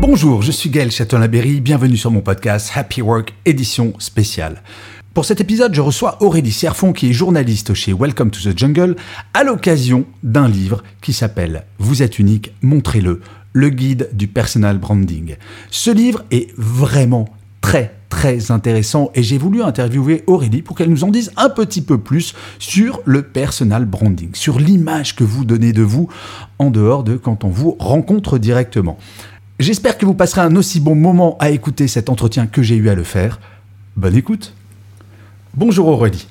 [0.00, 4.62] Bonjour, je suis Gaël Châtelain-Berry, bienvenue sur mon podcast Happy Work édition spéciale.
[5.12, 8.96] Pour cet épisode, je reçois Aurélie Serfon qui est journaliste chez Welcome to the Jungle
[9.34, 13.20] à l'occasion d'un livre qui s'appelle Vous êtes unique, montrez-le,
[13.52, 15.36] le guide du personal branding.
[15.70, 17.28] Ce livre est vraiment
[17.60, 21.82] très très intéressant et j'ai voulu interviewer Aurélie pour qu'elle nous en dise un petit
[21.82, 26.08] peu plus sur le personal branding, sur l'image que vous donnez de vous
[26.58, 28.98] en dehors de quand on vous rencontre directement.
[29.60, 32.88] J'espère que vous passerez un aussi bon moment à écouter cet entretien que j'ai eu
[32.88, 33.38] à le faire.
[33.94, 34.54] Bonne écoute.
[35.52, 36.26] Bonjour Aurélie.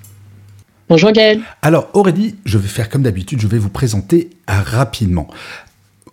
[0.90, 1.40] Bonjour Gaël.
[1.62, 5.28] Alors Aurélie, je vais faire comme d'habitude, je vais vous présenter rapidement.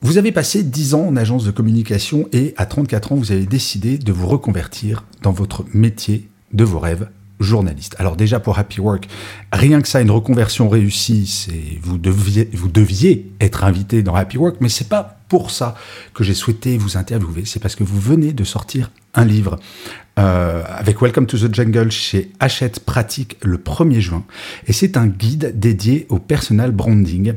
[0.03, 3.47] Vous avez passé 10 ans en agence de communication et à 34 ans, vous avez
[3.47, 7.09] décidé de vous reconvertir dans votre métier de vos rêves,
[7.41, 7.97] journaliste.
[7.99, 9.09] Alors déjà pour Happy Work,
[9.55, 14.37] rien que ça, une reconversion réussie, c'est vous deviez, vous deviez être invité dans Happy
[14.37, 15.75] Work, mais c'est pas pour ça
[16.15, 19.59] que j'ai souhaité vous interviewer, c'est parce que vous venez de sortir un livre
[20.19, 24.25] euh, avec Welcome to the Jungle chez Hachette Pratique le 1er juin,
[24.67, 27.35] et c'est un guide dédié au personal branding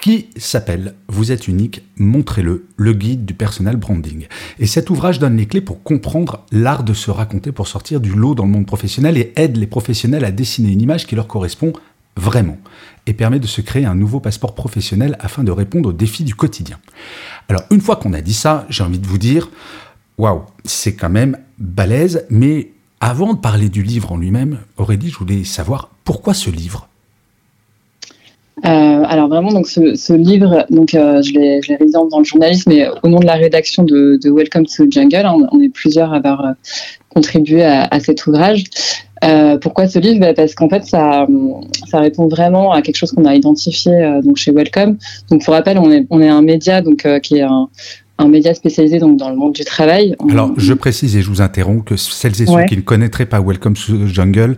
[0.00, 4.26] qui s'appelle Vous êtes unique, montrez-le, le guide du personal branding.
[4.58, 8.14] Et cet ouvrage donne les clés pour comprendre l'art de se raconter pour sortir du
[8.14, 11.26] lot dans le monde professionnel et aide les professionnels à dessiner une image qui leur
[11.26, 11.72] correspond
[12.16, 12.58] vraiment
[13.06, 16.34] et permet de se créer un nouveau passeport professionnel afin de répondre aux défis du
[16.34, 16.78] quotidien.
[17.48, 19.50] Alors une fois qu'on a dit ça, j'ai envie de vous dire,
[20.18, 22.68] waouh, c'est quand même balèze, mais
[23.00, 26.88] avant de parler du livre en lui-même, Aurélie, je voulais savoir pourquoi ce livre?
[28.64, 32.86] Euh, alors vraiment, donc ce, livre, donc euh, je l'ai réalisé dans le journalisme, mais
[33.02, 36.18] au nom de la rédaction de, Welcome to the Jungle, on, on est plusieurs à
[36.18, 36.52] avoir euh,
[37.08, 38.64] contribué à cet ouvrage.
[39.24, 40.20] Euh, pourquoi ce livre?
[40.20, 41.26] Bah, Parce qu'en fait, ça,
[41.90, 44.96] ça répond vraiment à quelque chose qu'on a identifié euh, donc chez Welcome.
[45.30, 47.68] Donc, pour rappel, on est, on est un média donc euh, qui est un,
[48.18, 50.16] un média spécialisé donc dans le monde du travail.
[50.18, 52.66] On- Alors, je précise et je vous interromps que celles et ceux Ouais.
[52.66, 54.56] qui ne connaîtraient pas Welcome to the Jungle,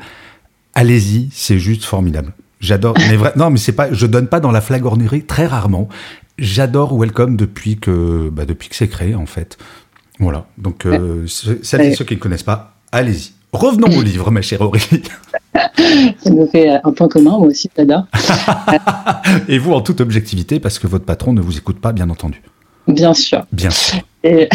[0.75, 2.33] allez-y, c'est juste formidable.
[2.61, 2.95] J'adore.
[3.11, 3.93] Mais non, mais c'est pas.
[3.93, 5.89] Je donne pas dans la flagornerie très rarement.
[6.39, 9.59] J'adore Welcome depuis que bah, depuis que c'est créé en fait.
[10.19, 10.47] Voilà.
[10.57, 10.87] Donc
[11.27, 13.33] ce- celles et ceux qui ne connaissent pas, allez-y.
[13.55, 15.03] Revenons au livre, ma chère Aurélie.
[15.55, 18.05] Ça nous fait euh, un point commun, moi aussi, j'adore.
[19.49, 22.43] Et vous, en toute objectivité, parce que votre patron ne vous écoute pas, bien entendu.
[22.89, 23.47] Bien sûr.
[23.53, 24.01] Bien sûr.
[24.25, 24.49] Et,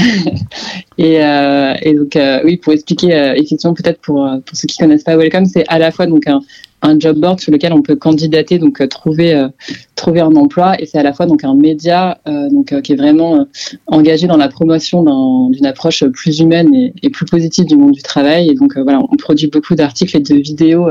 [0.98, 4.78] et, euh, et donc, euh, oui, pour expliquer, euh, effectivement, peut-être pour, pour ceux qui
[4.78, 6.42] connaissent pas Welcome, c'est à la fois donc un,
[6.82, 9.50] un job board sur lequel on peut candidater, donc euh, trouver, euh,
[9.96, 12.94] trouver un emploi, et c'est à la fois donc un média euh, donc, euh, qui
[12.94, 13.46] est vraiment
[13.88, 17.92] engagé dans la promotion d'un- d'une approche plus humaine et, et plus positive du monde
[17.92, 18.50] du travail.
[18.50, 20.88] Et donc, voilà, on produit beaucoup d'articles et de vidéos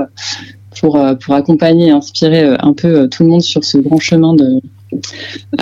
[0.80, 4.60] pour, pour accompagner et inspirer un peu tout le monde sur ce grand chemin de,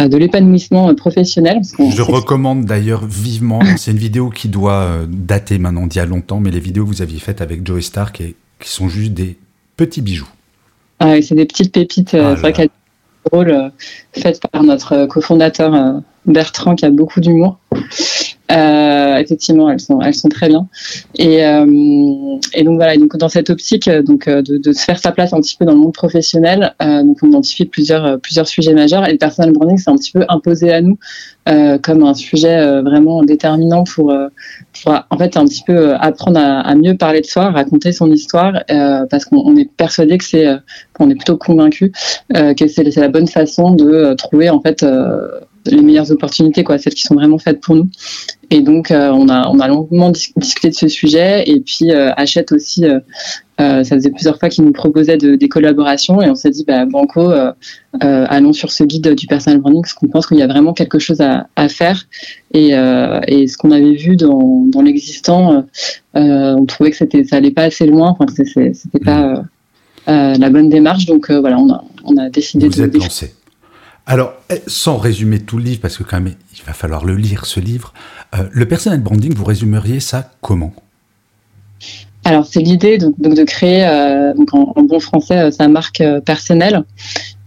[0.09, 1.61] de l'épanouissement professionnel.
[1.79, 3.61] Je recommande d'ailleurs vivement.
[3.77, 6.89] C'est une vidéo qui doit dater maintenant d'il y a longtemps, mais les vidéos que
[6.91, 9.37] vous aviez faites avec Joey Stark et qui sont juste des
[9.77, 10.29] petits bijoux.
[10.99, 12.15] Ah c'est des petites pépites.
[12.15, 12.57] euh, Ah c'est vrai là.
[12.57, 13.69] qu'elles sont drôles, euh,
[14.13, 17.59] faites par notre euh, cofondateur Bertrand qui a beaucoup d'humour.
[18.53, 20.69] Euh, effectivement, elles sont, elles sont très bien.
[21.19, 21.67] Et, euh,
[22.55, 22.97] et donc voilà.
[22.97, 25.57] Donc dans cette optique, euh, donc euh, de, de se faire sa place un petit
[25.57, 29.07] peu dans le monde professionnel, euh, donc on identifie plusieurs euh, plusieurs sujets majeurs.
[29.09, 30.99] Et le personal branding, c'est un petit peu imposé à nous
[31.83, 34.12] comme un sujet vraiment déterminant pour,
[34.83, 38.11] pour en fait un petit peu apprendre à, à mieux parler de soi, raconter son
[38.11, 38.65] histoire,
[39.11, 40.45] parce qu'on on est persuadé que c'est,
[40.99, 41.93] on est plutôt convaincu
[42.34, 44.84] que c'est la bonne façon de trouver en fait
[45.71, 47.89] les meilleures opportunités, quoi, celles qui sont vraiment faites pour nous.
[48.51, 51.42] Et donc, euh, on, a, on a longuement dis- discuté de ce sujet.
[51.48, 53.01] Et puis, euh, Hachette aussi, euh,
[53.60, 56.22] euh, ça faisait plusieurs fois qu'ils nous proposaient de, des collaborations.
[56.22, 57.33] Et on s'est dit, bah, Banco,
[58.01, 60.98] allons sur ce guide du personal branding, parce qu'on pense qu'il y a vraiment quelque
[60.98, 62.04] chose à, à faire.
[62.54, 65.65] Et, et ce qu'on avait vu dans, dans l'existant,
[66.15, 69.42] on trouvait que ça allait pas assez loin, enfin, c'était pas
[70.09, 71.07] euh, la bonne démarche.
[71.07, 72.83] Donc, voilà, on a, on a décidé Vous de.
[72.84, 73.09] êtes d'écrire.
[73.09, 73.34] lancé.
[74.07, 77.17] Alors, eh, sans résumer tout le livre, parce que quand même, il va falloir le
[77.17, 77.93] lire, ce livre,
[78.37, 80.73] euh, le personal branding, vous résumeriez ça comment?
[82.25, 86.85] Alors, c'est l'idée donc, de créer, euh, en, bon français, euh, sa marque personnelle.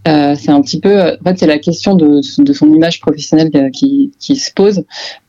[0.09, 4.11] Euh, c'est un petit peu, en fait, c'est la question de, son image professionnelle qui,
[4.19, 4.83] se pose.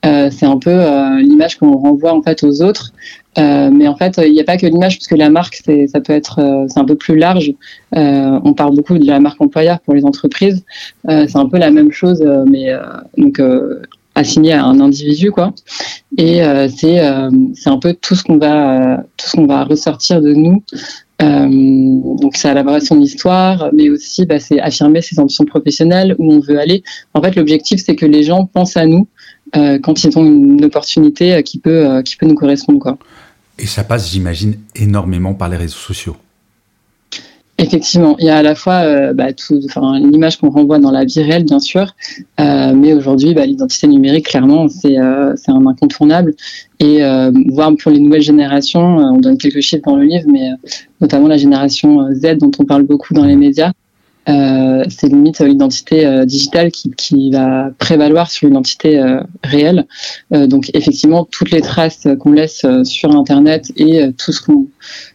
[0.07, 2.93] Euh, c'est un peu euh, l'image qu'on renvoie en fait aux autres.
[3.39, 5.87] Euh, mais en fait, il n'y a pas que l'image, parce que la marque, c'est,
[5.87, 7.53] ça peut être, euh, c'est un peu plus large.
[7.93, 10.65] on parle beaucoup de la marque employeur pour les entreprises.
[11.07, 12.73] c'est un peu la même chose, mais
[13.19, 13.41] donc
[14.15, 15.53] assigné à un individu, quoi.
[16.17, 17.01] Et c'est,
[17.55, 21.10] c'est un peu tout ce qu'on va, tout ce qu'on va ressortir de nous euh,
[21.21, 26.33] donc c'est à l'élaboration de l'histoire, mais aussi bah, c'est affirmer ses ambitions professionnelles, où
[26.33, 26.83] on veut aller.
[27.15, 29.07] En fait, l'objectif c'est que les gens pensent à nous
[29.57, 32.99] euh, quand ils ont une opportunité euh, qui peut qui peut nous correspondre quoi.
[33.59, 36.17] Et ça passe, j'imagine, énormément par les réseaux sociaux.
[37.61, 39.27] Effectivement, il y a à la fois euh, bah,
[40.01, 41.95] l'image qu'on renvoie dans la vie réelle, bien sûr,
[42.41, 46.35] euh, mais aujourd'hui, bah, l'identité numérique, clairement, c'est euh, un incontournable.
[46.79, 47.03] Et
[47.51, 50.49] voir pour les nouvelles générations, on donne quelques chiffres dans le livre, mais
[51.03, 53.73] notamment la génération Z dont on parle beaucoup dans les médias,
[54.27, 58.99] c'est limite l'identité digitale qui, qui, va prévaloir sur l'identité
[59.45, 59.87] réelle.
[60.31, 64.69] donc effectivement, toutes les traces qu'on laisse sur Internet et tout ce qu'on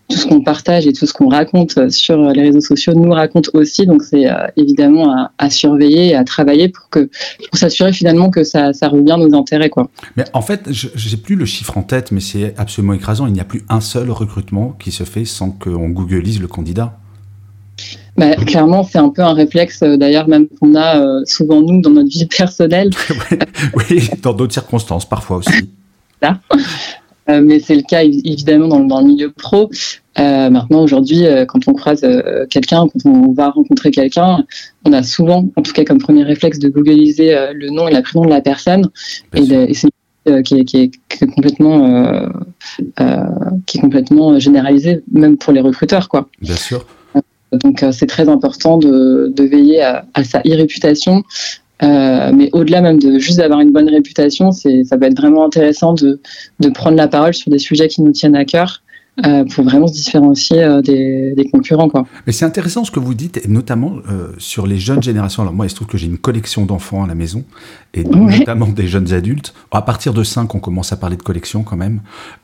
[0.10, 3.50] tout ce qu'on partage et tout ce qu'on raconte sur les réseaux sociaux nous raconte
[3.54, 3.86] aussi.
[3.86, 4.26] Donc c'est
[4.56, 7.10] évidemment à, à, surveiller et à travailler pour que
[7.50, 9.90] pour s'assurer finalement que ça, ça revient nos intérêts quoi.
[10.16, 13.28] Mais en fait, je n'ai plus le chiffre en tête, mais c'est absolument écrasant.
[13.28, 16.98] Il n'y a plus un seul recrutement qui se fait sans qu'on googleise le candidat.
[18.18, 21.82] Bah, clairement, c'est un peu un réflexe, euh, d'ailleurs, même qu'on a euh, souvent nous
[21.82, 22.90] dans notre vie personnelle.
[23.76, 25.70] oui, dans d'autres circonstances, parfois aussi.
[26.22, 26.40] Là.
[27.30, 29.70] Euh, mais c'est le cas évidemment dans, dans le milieu pro.
[30.18, 32.06] Euh, maintenant, aujourd'hui, quand on croise
[32.50, 34.46] quelqu'un, quand on va rencontrer quelqu'un,
[34.86, 38.02] on a souvent, en tout cas comme premier réflexe, de googliser le nom et la
[38.02, 38.90] prénom de la personne.
[39.34, 39.90] et, et c'est
[40.44, 42.30] qui est, qui, est, complètement
[43.66, 46.30] qui est complètement généralisé même pour les recruteurs quoi.
[46.42, 46.86] Bien sûr.
[47.52, 51.24] Donc euh, c'est très important de, veiller à, sa e-réputation.
[51.84, 55.46] Euh, mais au-delà même de juste d'avoir une bonne réputation, c'est ça peut être vraiment
[55.46, 56.20] intéressant de,
[56.74, 58.82] prendre la parole sur des sujets qui nous tiennent à cœur.
[59.26, 61.88] Euh, pour vraiment se différencier des, concurrents.
[61.88, 62.06] Quoi.
[62.28, 63.94] Mais c'est intéressant ce que vous dites, et notamment
[64.38, 65.42] sur les jeunes générations.
[65.42, 67.46] Alors moi, il se trouve que j'ai une collection d'enfants à la maison,
[67.94, 69.54] et notamment des jeunes adultes.
[69.72, 72.02] À partir de 5, on commence à parler de collection quand même.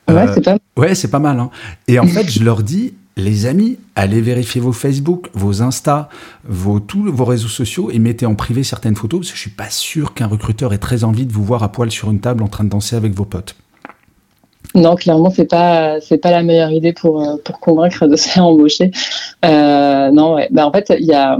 [0.09, 0.59] Ouais, c'est pas mal.
[0.77, 1.39] Ouais, c'est pas mal.
[1.41, 1.49] Hein.
[1.89, 6.09] Et en fait, je leur dis, les amis, allez vérifier vos Facebook, vos Insta,
[6.45, 9.51] vos, tous vos réseaux sociaux et mettez en privé certaines photos parce que je suis
[9.51, 12.43] pas sûr qu'un recruteur ait très envie de vous voir à poil sur une table
[12.43, 13.55] en train de danser avec vos potes.
[14.73, 18.29] Non, clairement, c'est pas c'est pas la meilleure idée pour euh, pour convaincre de se
[18.29, 18.91] faire embaucher.
[19.43, 20.47] Euh, non, ouais.
[20.51, 21.37] bah, en fait, il y a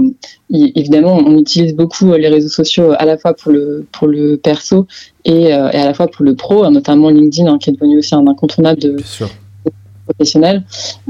[0.50, 4.86] évidemment on utilise beaucoup les réseaux sociaux à la fois pour le pour le perso
[5.24, 7.72] et, euh, et à la fois pour le pro, hein, notamment LinkedIn hein, qui est
[7.72, 8.96] devenu aussi un incontournable de,
[10.12, 10.62] professionnel.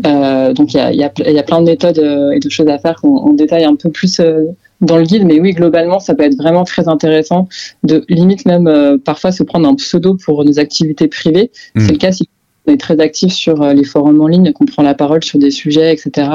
[0.06, 2.49] Euh, donc il y a, y, a, y a, plein de méthodes euh, et de
[2.49, 4.46] choses à faire qu'on détaille un peu plus euh,
[4.81, 7.49] dans le guide, mais oui, globalement, ça peut être vraiment très intéressant
[7.84, 11.52] de limite même parfois se prendre un pseudo pour nos activités privées.
[11.76, 11.81] Mmh.
[11.81, 12.28] C'est le cas si
[12.66, 15.52] on est très actif sur les forums en ligne, qu'on prend la parole sur des
[15.52, 16.28] sujets, etc.,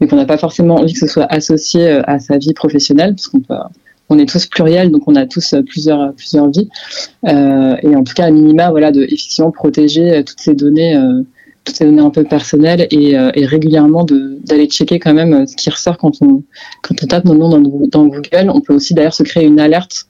[0.00, 3.28] mais qu'on n'a pas forcément envie que ce soit associé à sa vie professionnelle, parce
[3.28, 3.54] qu'on peut
[4.08, 6.68] on est tous pluriels, donc on a tous plusieurs plusieurs vies.
[7.26, 10.96] Et en tout cas, à minima, voilà, de effectivement protéger toutes ces données
[11.64, 15.46] toutes ces données un peu personnelles et, euh, et régulièrement d'aller checker quand même euh,
[15.46, 16.42] ce qui ressort quand on,
[16.82, 18.50] quand on tape nos noms dans, dans Google.
[18.52, 20.06] On peut aussi d'ailleurs se créer une alerte.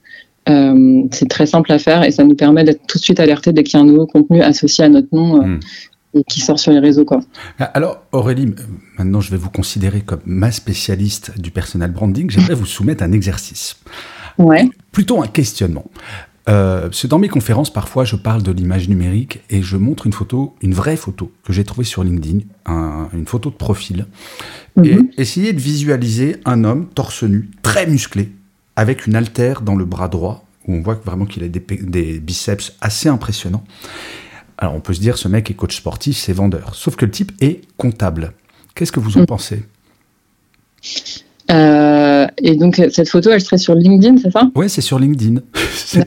[0.49, 3.53] Euh, c'est très simple à faire et ça nous permet d'être tout de suite alerté
[3.53, 5.43] dès qu'il y a un nouveau contenu associé à notre nom.
[5.43, 5.61] Hmm.
[6.15, 7.05] et qui sort sur les réseaux.
[7.05, 7.21] Quoi.
[7.59, 8.53] Ah, alors Aurélie,
[8.99, 12.29] maintenant je vais vous considérer comme ma spécialiste du personal branding.
[12.29, 13.77] J'aimerais vous soumettre un exercice.
[14.39, 14.69] Ouais.
[14.91, 15.85] Plutôt un questionnement.
[16.49, 20.57] Euh, dans mes conférences, parfois, je parle de l'image numérique et je montre une photo,
[20.61, 22.41] une vraie photo que j'ai trouvée sur LinkedIn,
[23.13, 24.07] une photo de profil,
[24.83, 25.11] et mhm.
[25.19, 28.33] essayer de visualiser un homme torse nu, très musclé,
[28.77, 32.75] avec une haltère dans le bras droit, où on voit vraiment qu'il a des, biceps
[32.81, 33.65] assez impressionnants.
[34.59, 36.75] Alors on peut se dire, ce mec est coach sportif, c'est vendeur.
[36.75, 38.33] Sauf que le type est comptable.
[38.75, 39.27] Qu'est-ce que vous en mhm.
[39.27, 39.65] pensez?
[41.51, 45.41] Euh, et donc, cette photo, elle serait sur LinkedIn, c'est ça Ouais, c'est sur LinkedIn.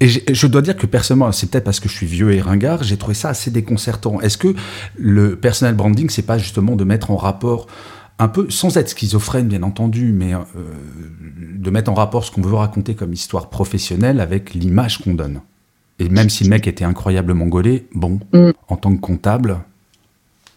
[0.00, 2.82] et je dois dire que personnellement, c'est peut-être parce que je suis vieux et ringard,
[2.82, 4.20] j'ai trouvé ça assez déconcertant.
[4.20, 4.54] Est-ce que
[4.96, 7.66] le personal branding, c'est pas justement de mettre en rapport
[8.18, 10.38] un peu, sans être schizophrène bien entendu, mais euh,
[11.56, 15.40] de mettre en rapport ce qu'on veut raconter comme histoire professionnelle avec l'image qu'on donne?
[15.98, 18.50] Et même si le mec était incroyablement gaulé, bon, mm.
[18.68, 19.58] en tant que comptable,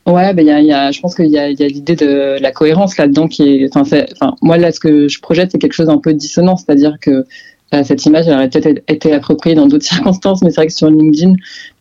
[0.05, 2.97] Ouais, ben y a, je pense qu'il y a, y a l'idée de la cohérence
[2.97, 3.69] là-dedans qui est.
[3.73, 6.97] Enfin, enfin, moi là, ce que je projette, c'est quelque chose d'un peu dissonant, c'est-à-dire
[6.99, 7.25] que
[7.73, 10.73] euh, cette image elle aurait peut-être été appropriée dans d'autres circonstances, mais c'est vrai que
[10.73, 11.35] sur LinkedIn,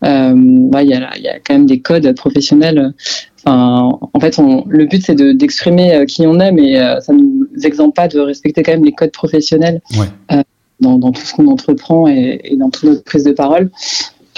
[0.05, 2.95] euh, il y, a, y a quand même des codes professionnels.
[3.45, 7.49] Enfin, en fait, on, le but c'est d'exprimer euh, qui on est, mais ça nous,
[7.65, 9.81] exempte pas de respecter quand même les codes professionnels
[10.81, 13.71] dans, dans, tout ce qu'on entreprend et, et, dans toute notre prise de parole.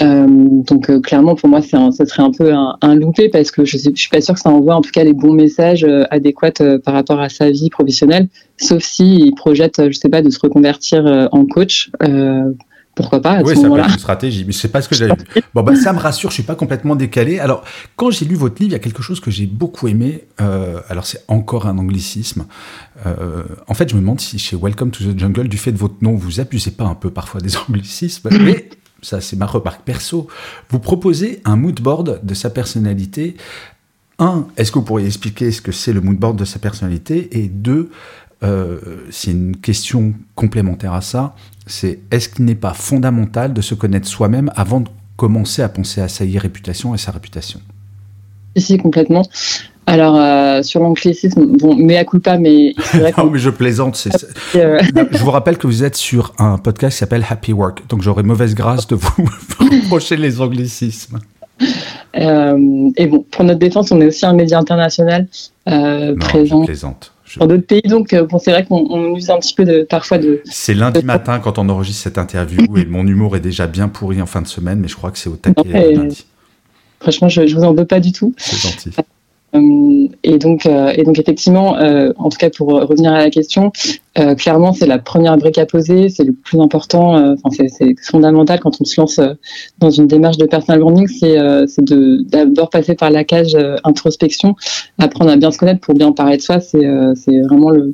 [0.01, 3.49] Euh, donc euh, clairement pour moi c'est ça serait un peu un, un, loupé parce
[3.49, 5.31] que je, sais, je suis pas sûre que ça envoie en tout cas les bons
[5.31, 10.09] messages euh, adéquats par rapport à sa vie professionnelle sauf si il projette je sais
[10.09, 11.91] pas de se reconvertir en coach
[12.95, 14.95] pourquoi pas à oui, ce ça peut être une stratégie, mais c'est pas ce que
[14.95, 15.41] j'avais vu.
[15.53, 17.39] Bon, bah, ça me rassure, je suis pas complètement décalé.
[17.39, 17.63] Alors,
[17.97, 20.23] quand j'ai lu votre livre, il y a quelque chose que j'ai beaucoup aimé.
[20.39, 22.45] Euh, alors, c'est encore un anglicisme.
[23.05, 25.77] Euh, en fait, je me demande si chez Welcome to the Jungle, du fait de
[25.77, 28.29] votre nom, vous abusez pas un peu parfois des anglicismes.
[28.31, 28.69] mais
[29.05, 30.27] ça, c'est ma remarque perso.
[30.69, 33.35] Vous proposez un mood board de sa personnalité.
[34.19, 37.39] Un, est-ce que vous pourriez expliquer ce que c'est le mood board de sa personnalité?
[37.39, 37.91] Et deux,
[38.43, 38.79] euh,
[39.11, 41.35] c'est une question complémentaire à ça,
[41.67, 46.01] c'est est-ce qu'il n'est pas fondamental de se connaître soi-même avant de commencer à penser
[46.01, 47.61] à sa réputation et sa réputation?
[48.57, 49.23] Si, complètement.
[49.87, 52.73] Alors, euh, sur l'anglicisme, bon, mais à culpa, mais.
[53.17, 54.07] non, mais je plaisante.
[54.55, 54.79] Euh,
[55.11, 58.23] je vous rappelle que vous êtes sur un podcast qui s'appelle Happy Work, donc j'aurais
[58.23, 59.11] mauvaise grâce de vous
[59.59, 61.19] reprocher les anglicismes.
[62.17, 65.27] Euh, et bon, pour notre défense, on est aussi un média international
[65.67, 66.61] non, présent.
[66.61, 67.81] Je plaisante dans d'autres pays.
[67.81, 70.41] Donc, euh, bon, c'est vrai qu'on use un petit peu de, parfois de.
[70.45, 74.21] C'est lundi matin quand on enregistre cette interview et mon humour est déjà bien pourri
[74.21, 76.25] en fin de semaine, mais je crois que c'est au taquet lundi.
[76.99, 78.33] Franchement, je, je vous en veux pas du tout.
[78.37, 78.91] C'est gentil.
[79.55, 83.29] Euh, et donc, euh, et donc effectivement, euh, en tout cas pour revenir à la
[83.29, 83.71] question,
[84.37, 88.85] clairement c'est la première brique à poser, c'est le plus important, c'est fondamental quand on
[88.85, 89.19] se lance
[89.79, 94.55] dans une démarche de personal branding, c'est de d'abord passer par la cage introspection,
[94.99, 97.93] apprendre à bien se connaître pour bien parler de soi, c'est vraiment le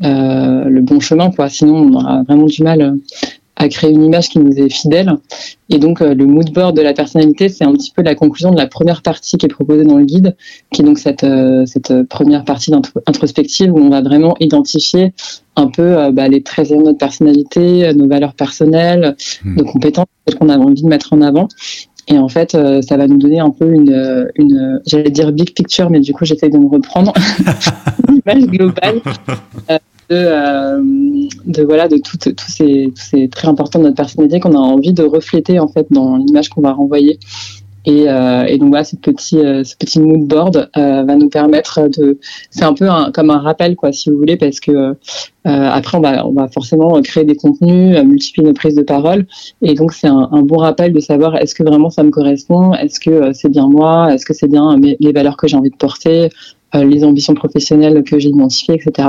[0.00, 1.50] le bon chemin quoi.
[1.50, 2.96] Sinon on aura vraiment du mal
[3.58, 5.12] à créer une image qui nous est fidèle.
[5.68, 8.52] Et donc, euh, le mood board de la personnalité, c'est un petit peu la conclusion
[8.52, 10.36] de la première partie qui est proposée dans le guide,
[10.72, 12.72] qui est donc cette, euh, cette première partie
[13.06, 15.12] introspective où on va vraiment identifier
[15.56, 19.56] un peu euh, bah, les traits de notre personnalité, nos valeurs personnelles, hmm.
[19.56, 21.48] nos compétences, celles qu'on a envie de mettre en avant.
[22.10, 25.90] Et en fait, ça va nous donner un peu une, une j'allais dire big picture,
[25.90, 27.12] mais du coup, j'essaie de me reprendre,
[28.08, 29.02] une image globale
[30.10, 30.82] de, euh,
[31.46, 35.58] de voilà de tous ces, ces importants de notre personnalité qu'on a envie de refléter
[35.58, 37.18] en fait dans l'image qu'on va renvoyer.
[37.88, 39.62] Et, euh, donc voilà, ce petit, euh,
[39.96, 42.18] mood board euh, va nous permettre de.
[42.50, 44.94] C'est un peu comme un rappel, quoi, si vous voulez, parce que euh,
[45.44, 49.26] après on va, on va forcément créer des contenus, multiplier nos prises de parole,
[49.62, 52.74] et donc c'est un, un, bon rappel de savoir est-ce que vraiment ça me correspond,
[52.74, 55.76] est-ce que c'est bien moi, est-ce que c'est bien les valeurs que j'ai envie de
[55.76, 56.28] porter,
[56.74, 59.08] les ambitions professionnelles que j'ai identifiées, etc.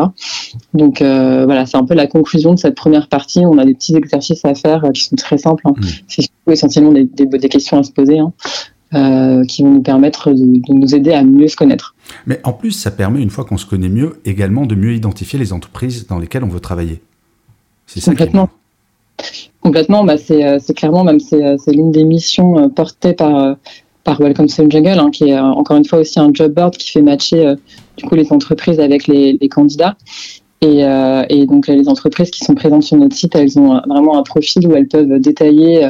[0.74, 3.40] Donc euh, voilà, c'est un peu la conclusion de cette première partie.
[3.40, 5.64] On a des petits exercices à faire euh, qui sont très simples.
[5.66, 5.74] Hein.
[5.78, 5.86] Mmh.
[6.08, 8.20] C'est essentiellement des, des, des, questions à se poser.
[8.20, 8.34] Hein.
[8.96, 11.94] Euh, qui vont nous permettre de, de, nous aider à mieux se connaître.
[12.26, 15.38] Mais en plus, ça permet, une fois qu'on se connaît mieux, également de mieux identifier
[15.38, 17.00] les entreprises dans lesquelles on veut travailler.
[17.86, 18.50] C'est ça Complètement.
[19.62, 23.58] Complètement, bah c'est clairement même c'est l'une des missions portées par
[24.10, 26.52] par Welcome to the Jungle, hein, qui est euh, encore une fois aussi un job
[26.52, 27.56] board qui fait matcher euh,
[27.96, 29.96] du coup les entreprises avec les, candidats.
[30.62, 34.18] Et, euh, et, donc les entreprises qui sont présentes sur notre site, elles ont vraiment
[34.18, 35.90] un profil où elles peuvent détailler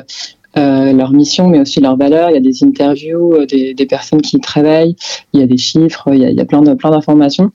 [0.55, 2.29] leur mission, mais aussi leurs valeurs.
[2.29, 4.97] Il y a des interviews des, personnes qui travaillent,
[5.31, 7.51] il y a des chiffres, il y a, plein plein d'informations.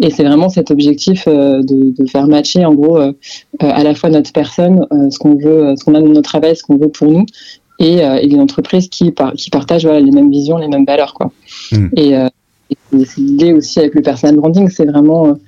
[0.00, 4.32] Et c'est vraiment cet objectif de, de, faire matcher en gros à la fois notre
[4.32, 7.26] personne, ce qu'on veut, ce qu'on a dans notre travail, ce qu'on veut pour nous,
[7.78, 10.84] et, euh, et des entreprises qui, par, qui partagent voilà, les mêmes visions, les mêmes
[10.84, 11.14] valeurs.
[11.14, 11.32] Quoi.
[11.72, 11.86] Mm.
[11.96, 12.28] Et, euh,
[12.70, 12.76] et
[13.16, 15.38] l'idée aussi avec le personal branding, c'est vraiment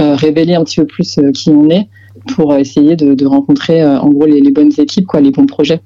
[0.00, 1.88] euh, révéler un petit peu plus qui on est
[2.34, 5.80] pour essayer de, de rencontrer en gros les, les, bonnes équipes, quoi, les bons projets.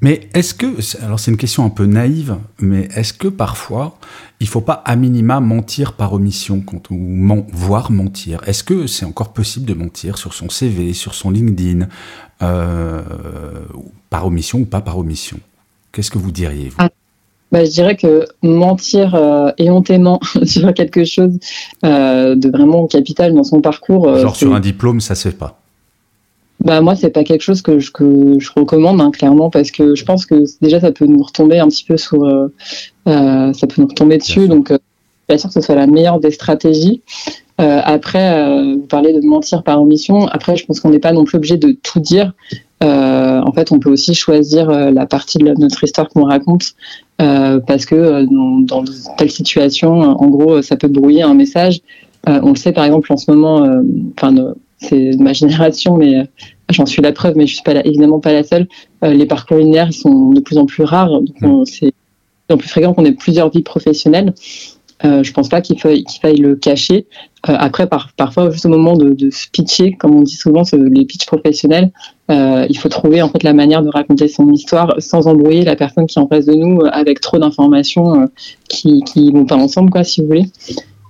[0.00, 0.66] Mais est-ce que,
[1.04, 3.98] alors c'est une question un peu naïve, mais est-ce que parfois
[4.40, 8.40] il faut pas à minima mentir par omission quand, ou men, voire mentir.
[8.46, 11.88] Est-ce que c'est encore possible de mentir sur son CV, sur son LinkedIn,
[12.42, 13.02] euh,
[14.10, 15.38] par omission ou pas par omission?
[15.92, 16.76] Qu'est-ce que vous diriez vous?
[16.78, 16.90] Ah,
[17.50, 21.38] bah, Je dirais que mentir euh, éhontément sur quelque chose
[21.84, 24.08] euh, de vraiment capital dans son parcours.
[24.08, 25.60] Euh, Genre sur un diplôme, ça se fait pas
[26.68, 29.94] bah moi c'est pas quelque chose que je, que je recommande hein, clairement parce que
[29.94, 32.52] je pense que déjà ça peut nous retomber un petit peu sur euh,
[33.08, 34.48] euh, ça peut nous retomber dessus.
[34.48, 34.76] donc euh,
[35.30, 37.00] bien sûr que ce soit la meilleure des stratégies.
[37.60, 40.26] Euh, après vous parlez de mentir par omission.
[40.28, 42.34] Après je pense qu'on n'est pas non plus obligé de tout dire.
[42.82, 46.74] En fait on peut aussi choisir la partie de notre histoire qu'on raconte
[47.16, 48.84] parce que dans, dans,
[49.16, 51.80] telle situation en gros ça peut brouiller un message.
[52.26, 53.66] On le sait par exemple en ce moment
[54.16, 54.34] enfin
[54.78, 56.28] c'est ma génération, mais
[56.70, 58.68] j'en suis la preuve, mais je suis pas évidemment pas la seule.
[59.04, 61.92] Euh, les parcours linéaires sont de plus en plus rares, donc c'est de
[62.46, 64.34] plus en plus fréquent qu'on ait plusieurs vies professionnelles.
[65.04, 67.06] Euh, je pense pas qu'il faille, qu'il faille le cacher.
[67.48, 70.64] Euh, après, par, parfois, juste au moment de, de se pitcher, comme on dit souvent,
[70.64, 71.92] ce, les pitchs professionnels,
[72.30, 75.76] euh, il faut trouver en fait la manière de raconter son histoire sans embrouiller la
[75.76, 78.28] personne qui est en face de nous avec trop d'informations
[78.68, 80.46] qui qui vont pas ensemble, quoi, si vous voulez.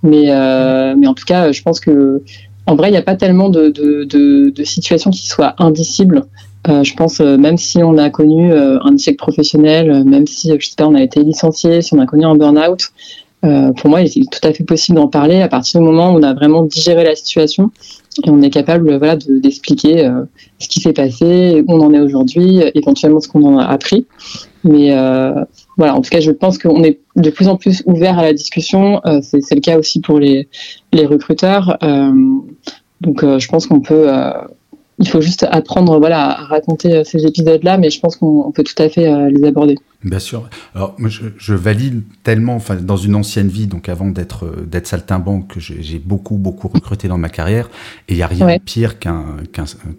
[0.03, 2.21] Mais euh, mais en tout cas, je pense que
[2.69, 6.25] en vrai, il n'y a pas tellement de, de, de, de situations qui soient indicibles.
[6.67, 10.27] Euh, je pense, euh, même si on a connu euh, un échec professionnel, euh, même
[10.27, 12.91] si, je sais pas, on a été licencié, si on a connu un burn-out,
[13.41, 16.19] pour moi, il est tout à fait possible d'en parler à partir du moment où
[16.19, 17.71] on a vraiment digéré la situation
[18.23, 20.23] et on est capable voilà, de- d'expliquer euh,
[20.59, 24.05] ce qui s'est passé, où on en est aujourd'hui, éventuellement ce qu'on en a appris.
[24.63, 25.33] Mais euh,
[25.77, 28.33] voilà, en tout cas, je pense qu'on est de plus en plus ouvert à la
[28.33, 29.01] discussion.
[29.05, 30.47] Euh, C'est le cas aussi pour les,
[30.91, 31.77] les recruteurs.
[33.01, 34.09] Donc, je pense qu'on peut.
[34.99, 38.51] Il faut juste apprendre voilà, à raconter euh, ces épisodes-là, mais je pense qu'on on
[38.51, 39.75] peut tout à fait euh, les aborder.
[40.03, 40.49] Bien sûr.
[40.75, 44.65] Alors, moi, je, je valide tellement, enfin, dans une ancienne vie, donc avant d'être euh,
[44.65, 47.69] d'être saltimbanque, que j'ai beaucoup, beaucoup recruté dans ma carrière.
[48.07, 48.59] Et il n'y a rien Ouais.
[48.59, 49.25] de pire qu'un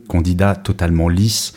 [0.09, 1.53] candidat totalement lisse,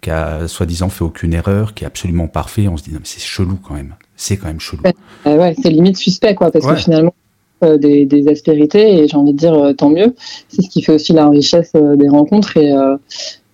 [0.00, 2.68] qui a soi-disant fait aucune erreur, qui est absolument parfait.
[2.68, 3.94] On se dit, non, mais c'est chelou quand même.
[4.14, 4.82] C'est quand même chelou.
[4.84, 4.94] Ouais.
[5.26, 6.74] Euh, ouais, c'est limite suspect, quoi, parce Ouais.
[6.74, 7.14] que finalement,
[7.64, 10.14] euh, des, des aspérités, et j'ai envie de dire euh, tant mieux.
[10.48, 12.56] C'est ce qui fait aussi la richesse euh, des rencontres.
[12.56, 12.72] Et,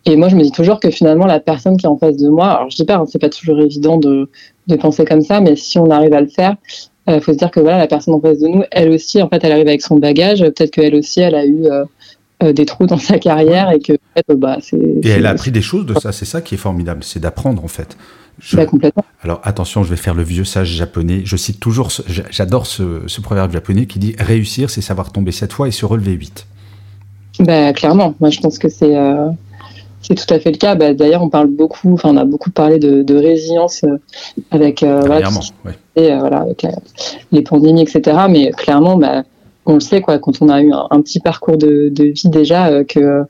[0.05, 2.29] et moi, je me dis toujours que finalement, la personne qui est en face de
[2.29, 4.29] moi, alors je dis pas, hein, c'est pas toujours évident de,
[4.67, 6.57] de penser comme ça, mais si on arrive à le faire,
[7.09, 9.29] il faut se dire que voilà, la personne en face de nous, elle aussi, en
[9.29, 10.41] fait, elle arrive avec son bagage.
[10.41, 11.67] Peut-être qu'elle aussi, elle a eu
[12.41, 13.93] des trous dans sa carrière et que,
[14.35, 14.77] bah, c'est.
[14.77, 16.13] Et elle a appris des choses de ça.
[16.13, 17.03] C'est ça qui est formidable.
[17.03, 17.97] C'est d'apprendre, en fait.
[18.43, 19.05] Je- Bah, complètement.
[19.23, 21.23] Alors attention, je vais faire le vieux sage japonais.
[21.25, 25.31] Je cite toujours, ce- j'adore ce, ce proverbe japonais qui dit réussir, c'est savoir tomber
[25.33, 26.47] sept fois et se relever huit.
[27.39, 29.29] Bah, clairement, moi je pense que c'est euh,
[30.03, 30.75] c'est tout à fait le cas.
[30.75, 33.97] Bah, D'ailleurs, on parle beaucoup, enfin on a beaucoup parlé de, de résilience euh,
[34.51, 35.29] avec euh, voilà,
[35.65, 36.19] ouais.
[36.19, 36.73] voilà, avec la-
[37.31, 38.17] les pandémies, etc.
[38.29, 39.23] Mais clairement, bah,
[39.67, 42.29] on le sait quoi, quand on a eu un, un petit parcours de, de vie
[42.29, 43.23] déjà, que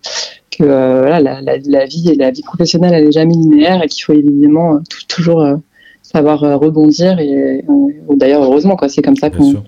[0.57, 3.83] que euh, voilà, la, la, la vie et la vie professionnelle elle est jamais linéaire
[3.83, 5.57] et qu'il faut évidemment euh, tou- toujours euh,
[6.03, 7.65] savoir rebondir et
[8.11, 9.63] d'ailleurs heureusement quoi, c'est comme ça qu'on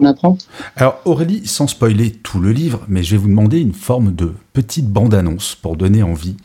[0.00, 0.36] on apprend.
[0.76, 4.32] Alors Aurélie, sans spoiler tout le livre, mais je vais vous demander une forme de
[4.52, 6.36] petite bande-annonce pour donner envie.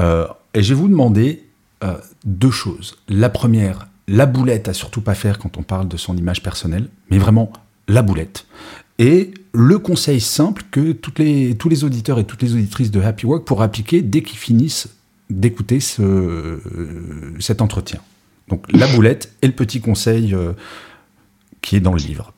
[0.00, 1.42] Euh, et je vais vous demander
[1.84, 2.96] euh, deux choses.
[3.08, 6.88] La première, la boulette à surtout pas faire quand on parle de son image personnelle,
[7.10, 7.52] mais vraiment
[7.88, 8.46] la boulette.
[8.98, 13.00] Et le conseil simple que toutes les, tous les auditeurs et toutes les auditrices de
[13.00, 14.88] Happy Work pourront appliquer dès qu'ils finissent
[15.30, 16.60] d'écouter ce, euh,
[17.40, 18.00] cet entretien.
[18.48, 20.52] Donc la boulette et le petit conseil euh,
[21.62, 22.34] qui est dans le livre.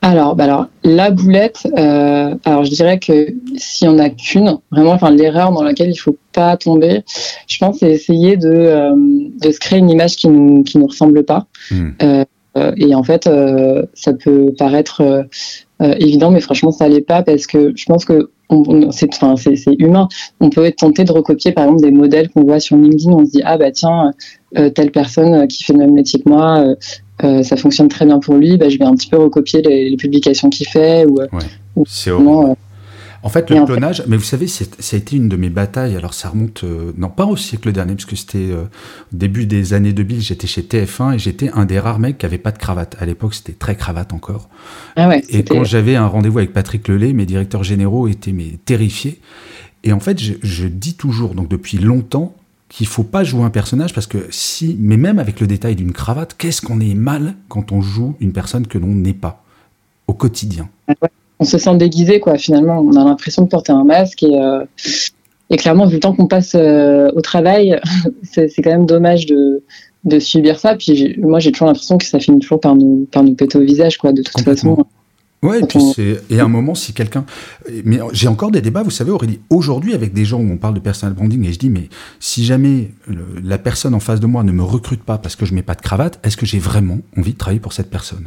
[0.00, 4.92] Alors, bah alors, la boulette, euh, alors je dirais que si on a qu'une, vraiment,
[4.92, 7.02] enfin l'erreur dans laquelle il faut pas tomber,
[7.48, 10.86] je pense, c'est essayer de, euh, de se créer une image qui nous qui nous
[10.86, 11.46] ressemble pas.
[11.72, 11.90] Hmm.
[12.76, 13.30] Et en fait,
[13.94, 15.26] ça peut paraître
[15.80, 18.30] euh, évident, mais franchement, ça l'est pas parce que je pense que
[18.90, 19.34] c'est, enfin,
[19.78, 20.08] humain.
[20.40, 23.12] On peut être tenté de recopier, par exemple, des modèles qu'on voit sur LinkedIn.
[23.12, 24.12] On se dit, ah bah tiens,
[24.56, 26.74] euh, telle personne euh, qui fait le même métier que moi,
[27.24, 28.56] euh, ça fonctionne très bien pour lui.
[28.56, 31.26] Bah, je vais un petit peu recopier les, les publications qu'il fait ou euh,
[31.86, 32.54] C'est euh,
[33.22, 35.96] En fait, le clonage, mais vous savez, ça a été une de mes batailles.
[35.96, 38.62] Alors, ça remonte, euh, non pas au siècle dernier, parce que c'était euh,
[39.12, 42.26] au début des années 2000, j'étais chez TF1 et j'étais un des rares mecs qui
[42.26, 42.96] avait pas de cravate.
[43.00, 44.48] À l'époque, c'était très cravate encore.
[44.96, 48.58] ah ouais, Et quand j'avais un rendez-vous avec Patrick Lelay, mes directeurs généraux étaient mais,
[48.64, 49.20] terrifiés.
[49.82, 52.34] Et en fait, je, je dis toujours, donc depuis longtemps,
[52.68, 55.92] qu'il faut pas jouer un personnage parce que si, mais même avec le détail d'une
[55.92, 59.42] cravate, qu'est-ce qu'on est mal quand on joue une personne que l'on n'est pas
[60.06, 60.68] au quotidien.
[61.40, 62.80] On se sent déguisé quoi finalement.
[62.80, 64.64] On a l'impression de porter un masque et, euh,
[65.50, 67.80] et clairement vu le temps qu'on passe euh, au travail
[68.22, 69.62] c'est quand même dommage de,
[70.04, 70.74] de subir ça.
[70.76, 73.62] Puis moi j'ai toujours l'impression que ça finit toujours par nous par nous péter au
[73.62, 74.86] visage quoi de toute façon.
[75.40, 77.24] Ouais, et puis c'est et à un moment si quelqu'un
[77.84, 80.74] mais j'ai encore des débats, vous savez Aurélie, aujourd'hui avec des gens où on parle
[80.74, 84.26] de personal branding et je dis mais si jamais le- la personne en face de
[84.26, 86.58] moi ne me recrute pas parce que je mets pas de cravate, est-ce que j'ai
[86.58, 88.24] vraiment envie de travailler pour cette personne?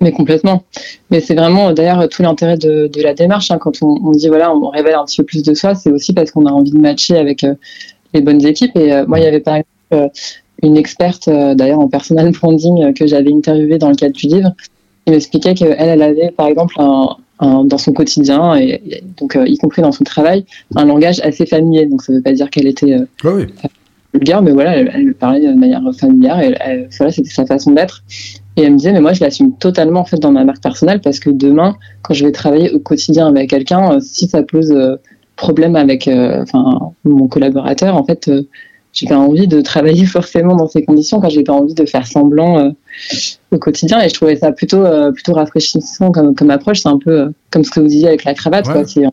[0.00, 0.64] Mais complètement.
[1.10, 4.10] Mais c'est vraiment euh, d'ailleurs tout l'intérêt de, de la démarche hein, quand on, on
[4.12, 6.50] dit voilà on révèle un petit peu plus de soi c'est aussi parce qu'on a
[6.52, 7.54] envie de matcher avec euh,
[8.14, 8.76] les bonnes équipes.
[8.76, 10.08] Et euh, moi il y avait par exemple euh,
[10.62, 14.50] une experte d'ailleurs en personal branding que j'avais interviewée dans le cadre du livre
[15.06, 17.08] qui m'expliquait qu'elle elle avait par exemple un,
[17.40, 20.44] un- dans son quotidien et, et donc y compris dans son travail
[20.76, 21.86] un langage assez familier.
[21.86, 23.46] Donc ça veut pas dire qu'elle était euh, Oui,
[24.12, 27.70] vulgaire, mais voilà, elle, elle parlait de manière familière, et elle- voilà, c'était sa façon
[27.72, 28.02] d'être.
[28.56, 31.00] Et elle me disait, mais moi, je l'assume totalement en fait dans ma marque personnelle
[31.00, 34.72] parce que demain, quand je vais travailler au quotidien avec quelqu'un, euh, si ça pose
[34.72, 34.96] euh,
[35.36, 38.30] problème avec, euh, enfin, mon collaborateur, en fait,
[38.92, 42.06] j'ai pas envie de travailler forcément dans ces conditions, quand j'ai pas envie de faire
[42.06, 42.72] semblant
[43.52, 44.00] au quotidien.
[44.02, 46.80] Et je trouvais ça plutôt plutôt rafraîchissant comme, comme approche.
[46.80, 48.84] C'est un peu comme ce que vous disiez avec la cravate, quoi.
[48.86, 49.04] C'est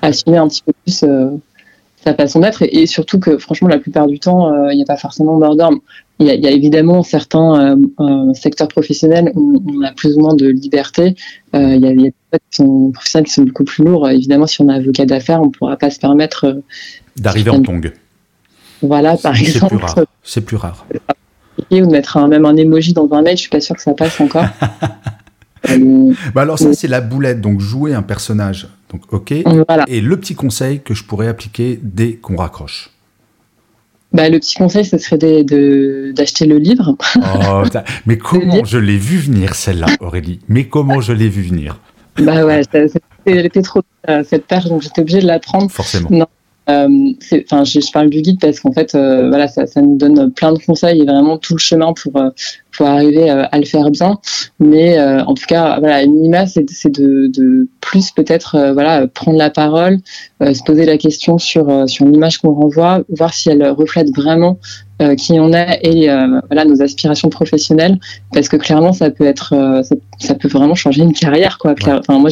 [0.00, 1.04] assumer un petit peu plus
[2.08, 4.96] sa façon d'être et, surtout que franchement la plupart du temps il n'y a pas
[4.96, 5.80] forcément d'homme
[6.20, 7.78] il y, a, évidemment certains
[8.34, 11.14] secteurs professionnels où on a plus ou moins de liberté.
[11.54, 12.14] Il y a, il y a des
[12.92, 15.76] professionnels qui sont beaucoup plus lourds évidemment si on a avocat d'affaires on ne pourra
[15.76, 16.60] pas se permettre
[17.16, 17.92] d'arriver en tongue
[18.82, 19.76] voilà par exemple.
[20.22, 20.86] c'est plus rare.
[21.70, 23.82] Ou de mettre un, même un emoji dans un mail je suis pas sûr que
[23.82, 24.46] ça passe encore.
[26.34, 29.32] Bah alors ça c'est la boulette, donc jouer un personnage, donc ok.
[29.86, 32.90] Et le petit conseil que je pourrais appliquer dès qu'on raccroche.
[34.12, 36.96] Bah, le petit conseil, ce serait d'acheter le livre.
[37.16, 37.62] Oh,
[38.06, 40.40] mais comment je l'ai vu venir celle-là, Aurélie?
[40.48, 41.78] Mais comment je l'ai vu venir?
[42.16, 42.62] Bah ouais,
[43.26, 45.70] elle était trop euh, cette perche, donc j'étais obligée de la prendre.
[45.70, 46.08] Forcément.
[46.10, 46.26] Non,
[46.68, 50.30] enfin, je, je, parle du guide parce qu'en fait, euh, voilà, ça, ça, nous donne
[50.32, 52.30] plein de conseils et vraiment tout le chemin pour euh,
[52.76, 54.18] pour arriver à le faire bien.
[54.60, 59.98] Mais en tout cas, voilà, minima, c'est de, de plus peut-être, voilà, prendre la parole,
[60.40, 64.60] se poser la question sur sur l'image qu'on renvoie, voir si elle reflète vraiment
[65.16, 67.98] qui on est et voilà nos aspirations professionnelles.
[68.32, 71.74] Parce que clairement ça peut être ça, ça, peut vraiment changer une carrière quoi.
[71.82, 72.30] Enfin moi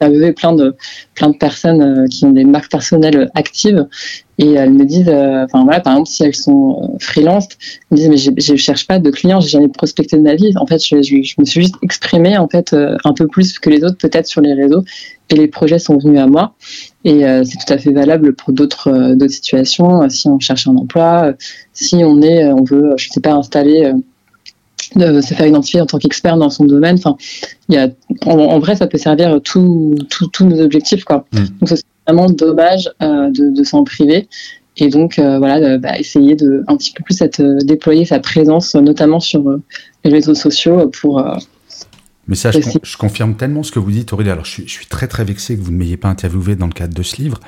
[0.00, 0.74] interviewé plein de
[1.14, 3.86] plein de personnes euh, qui ont des marques personnelles actives
[4.40, 7.48] et elles me disent, euh, enfin voilà, par exemple si elles sont euh, freelance,
[7.90, 10.52] elles me disent mais je cherche pas de clients, j'ai jamais prospecté de ma vie.
[10.56, 13.98] En fait, je, me suis juste exprimée en fait un peu plus que les autres
[13.98, 14.84] peut-être sur les réseaux
[15.30, 16.54] et les projets sont venus à moi.
[17.04, 20.08] Et c'est tout à fait valable pour d'autres d'autres situations.
[20.08, 21.32] Si on cherche un emploi,
[21.72, 23.92] si on est, on veut, je sais pas, installer
[24.96, 26.96] de se faire identifier en tant qu'expert dans son domaine.
[26.96, 27.16] Enfin,
[27.68, 27.88] il y a,
[28.26, 29.94] en, vrai, ça peut servir tous
[30.40, 31.04] nos objectifs.
[31.04, 31.26] Quoi.
[31.32, 31.44] Mm.
[31.60, 34.28] Donc, c'est vraiment dommage euh, de, de s'en priver.
[34.76, 38.20] Et donc, euh, voilà, bah, essayer de un petit peu plus être, euh, déployer sa
[38.20, 39.44] présence, notamment sur
[40.04, 41.22] les réseaux sociaux, pour
[42.28, 44.28] mais ça, je, confirme tellement ce que vous dites, Aurélie.
[44.28, 46.92] Alors, je suis, très, très vexé que vous ne m'ayez pas interviewé dans le cadre
[46.92, 47.40] de ce livre.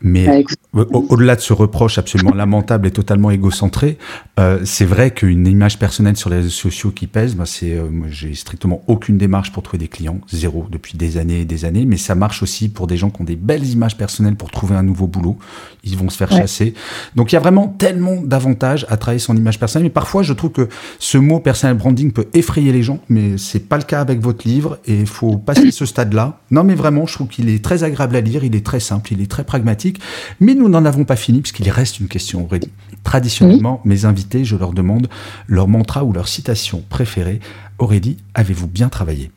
[0.00, 3.98] Mais bah, au-delà de ce reproche absolument lamentable et totalement égocentré,
[4.40, 7.90] euh, c'est vrai qu'une image personnelle sur les réseaux sociaux qui pèse, bah, c'est, euh,
[8.08, 11.84] j'ai strictement aucune démarche pour trouver des clients, zéro, depuis des années et des années.
[11.84, 14.74] Mais ça marche aussi pour des gens qui ont des belles images personnelles pour trouver
[14.76, 15.36] un nouveau boulot.
[15.84, 16.72] Ils vont se faire chasser.
[17.16, 19.84] Donc, il y a vraiment tellement d'avantages à travailler son image personnelle.
[19.84, 23.68] Mais parfois, je trouve que ce mot personal branding peut effrayer les gens, mais c'est
[23.68, 26.38] pas le cas avec votre livre et il faut passer ce stade-là.
[26.50, 29.12] Non, mais vraiment, je trouve qu'il est très agréable à lire, il est très simple,
[29.12, 30.00] il est très pragmatique.
[30.40, 32.70] Mais nous n'en avons pas fini puisqu'il reste une question, Aurélie.
[33.04, 35.08] Traditionnellement, mes invités, je leur demande
[35.48, 37.40] leur mantra ou leur citation préférée.
[37.78, 39.30] Aurélie, avez-vous bien travaillé?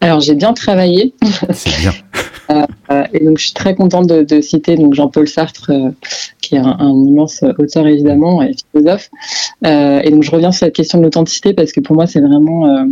[0.00, 1.14] Alors, j'ai bien travaillé.
[1.52, 1.92] C'est bien.
[2.90, 5.90] Euh, et donc, je suis très contente de, citer donc Jean-Paul Sartre, euh,
[6.40, 9.10] qui est un, immense auteur évidemment et philosophe.
[9.64, 12.20] Euh, et donc, je reviens sur cette question de l'authenticité parce que pour moi, c'est
[12.20, 12.86] vraiment,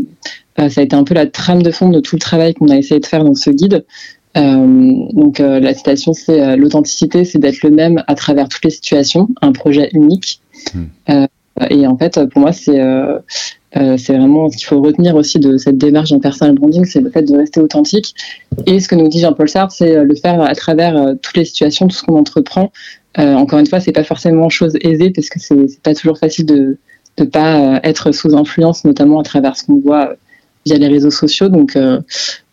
[0.69, 2.77] ça a été un peu la trame de fond de tout le travail qu'on a
[2.77, 3.85] essayé de faire dans ce guide.
[4.35, 9.53] donc, la citation, c'est l'authenticité, c'est d'être le même à travers toutes les situations, un
[9.53, 10.41] projet unique.
[10.75, 11.25] Hmm.
[11.71, 12.79] et en fait, pour moi, c'est
[13.77, 17.01] euh, c'est vraiment ce qu'il faut retenir aussi de cette démarche en personal branding, c'est
[17.01, 18.15] le fait de rester authentique.
[18.67, 21.37] Et ce que nous dit Jean-Paul Sartre, c'est euh, le faire à travers euh, toutes
[21.37, 22.73] les situations, tout ce qu'on entreprend.
[23.17, 26.79] encore une fois, c'est pas forcément chose aisée parce que c'est pas toujours facile de
[27.19, 30.15] ne pas être sous influence, notamment à travers ce qu'on voit
[30.67, 31.49] via les réseaux sociaux.
[31.49, 31.77] Donc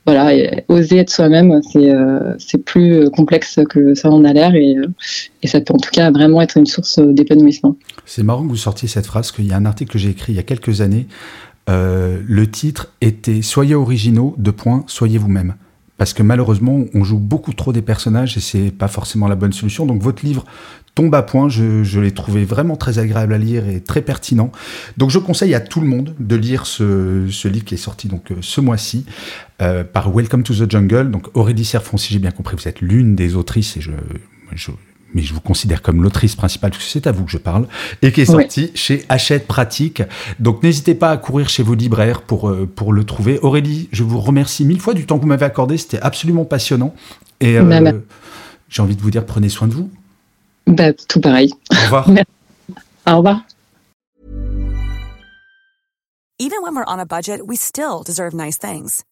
[0.05, 0.31] voilà,
[0.69, 1.59] oser être soi-même,
[2.39, 4.75] c'est plus complexe que ça en a l'air et,
[5.43, 7.75] et, ça peut en tout cas vraiment être une source d'épanouissement.
[8.05, 10.31] C'est marrant que vous sortiez cette phrase, qu'il y a un article que j'ai écrit
[10.31, 11.07] il y a quelques années.
[11.69, 15.55] Euh, le titre était Soyez originaux, de point, soyez vous-même.
[15.97, 19.53] Parce que malheureusement, on joue beaucoup trop des personnages et c'est pas forcément la bonne
[19.53, 19.85] solution.
[19.85, 20.45] Donc votre livre
[20.97, 21.47] tombe à point.
[21.47, 24.51] Je, l'ai trouvé vraiment très agréable à lire et très pertinent.
[24.97, 28.31] Donc je conseille à tout le monde de lire ce, livre qui est sorti donc
[28.31, 29.05] euh, ce mois-ci
[29.61, 31.11] euh, par Welcome to the Jungle.
[31.11, 33.91] Donc Aurélie Serfon, si j'ai bien compris, vous êtes l'une des autrices et je,
[34.55, 34.71] je
[35.13, 37.67] mais je vous considère comme l'autrice principale, parce que c'est à vous que je parle,
[38.01, 40.03] et qui est sorti chez Hachette Pratique.
[40.39, 43.39] Donc n'hésitez pas à courir chez vos libraires pour, euh, pour le trouver.
[43.41, 46.93] Aurélie, je vous remercie mille fois du temps que vous m'avez accordé, c'était absolument passionnant.
[47.39, 47.93] Et euh,
[48.67, 49.89] j'ai envie de vous dire, prenez soin de vous.
[50.67, 51.51] Bah, tout pareil.
[51.71, 52.09] Au revoir.
[53.07, 53.45] Au revoir.
[56.39, 59.03] Even when we're on a budget, we still deserve nice things.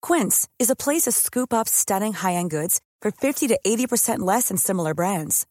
[0.00, 4.48] Quince is a place to scoop up stunning high-end goods for 50 to 80% less
[4.48, 5.46] than similar brands.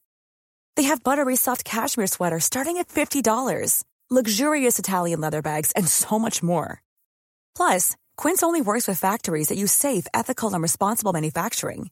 [0.75, 6.17] They have buttery soft cashmere sweaters starting at $50, luxurious Italian leather bags, and so
[6.17, 6.81] much more.
[7.55, 11.91] Plus, Quince only works with factories that use safe, ethical, and responsible manufacturing.